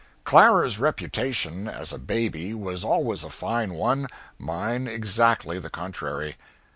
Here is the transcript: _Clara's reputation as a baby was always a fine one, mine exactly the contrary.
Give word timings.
_Clara's 0.23 0.79
reputation 0.79 1.67
as 1.67 1.93
a 1.93 1.99
baby 1.99 2.55
was 2.55 2.83
always 2.83 3.23
a 3.23 3.29
fine 3.29 3.75
one, 3.75 4.07
mine 4.39 4.87
exactly 4.87 5.59
the 5.59 5.69
contrary. 5.69 6.37